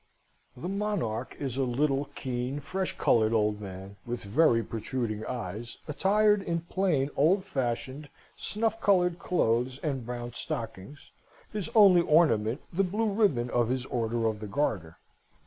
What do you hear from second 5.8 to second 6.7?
attired in